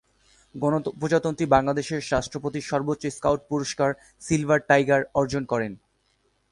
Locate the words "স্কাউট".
3.09-3.41